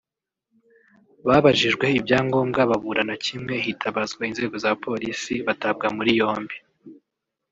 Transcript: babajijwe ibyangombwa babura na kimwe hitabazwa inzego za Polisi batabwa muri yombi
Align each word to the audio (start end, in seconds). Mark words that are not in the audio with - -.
babajijwe 1.27 1.85
ibyangombwa 1.99 2.61
babura 2.69 3.01
na 3.09 3.15
kimwe 3.25 3.53
hitabazwa 3.65 4.21
inzego 4.29 4.55
za 4.63 4.71
Polisi 4.85 5.33
batabwa 5.47 5.87
muri 5.97 6.11
yombi 6.19 6.57